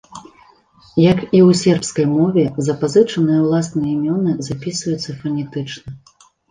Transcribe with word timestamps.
Як 1.11 1.19
і 1.25 1.39
ў 1.47 1.49
сербскай 1.59 2.05
мове, 2.15 2.47
запазычаныя 2.71 3.39
ўласныя 3.45 3.89
імёны 3.95 4.31
запісваюцца 4.51 5.09
фанетычна. 5.21 5.89